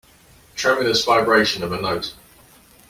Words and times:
Tremulous 0.55 1.05
vibration 1.05 1.61
of 1.61 1.71
a 1.73 1.79
note. 1.79 2.15